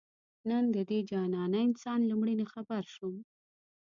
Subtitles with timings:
[0.49, 3.15] نن د دې جانانه انسان له مړیني خبر شوم